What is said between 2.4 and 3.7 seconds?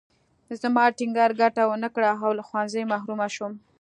ښوونځي محرومه شوم